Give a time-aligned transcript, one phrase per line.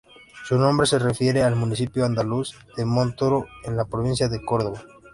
[0.47, 4.81] Su nombre se refiere al municipio andaluz de Montoro, en la provincia de Córdoba.